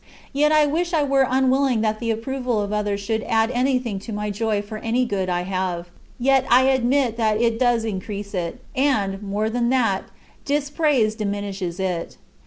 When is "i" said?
0.51-0.65, 0.95-1.03, 5.29-5.43, 6.49-6.63